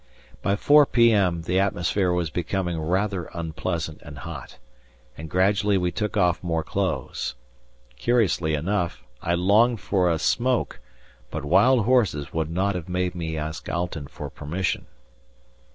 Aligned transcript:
By 0.41 0.55
4 0.55 0.87
p.m. 0.87 1.43
the 1.43 1.59
atmosphere 1.59 2.11
was 2.11 2.31
becoming 2.31 2.81
rather 2.81 3.25
unpleasant 3.35 4.01
and 4.01 4.17
hot, 4.17 4.57
and 5.15 5.29
gradually 5.29 5.77
we 5.77 5.91
took 5.91 6.17
off 6.17 6.41
more 6.41 6.63
clothes. 6.63 7.35
Curiously 7.97 8.55
enough, 8.55 9.03
I 9.21 9.35
longed 9.35 9.79
for 9.79 10.09
a 10.09 10.17
smoke, 10.17 10.79
but 11.29 11.45
wild 11.45 11.85
horses 11.85 12.33
would 12.33 12.49
not 12.49 12.73
have 12.73 12.89
made 12.89 13.13
me 13.13 13.37
ask 13.37 13.69
Alten 13.69 14.07
for 14.07 14.31
permission. 14.31 14.87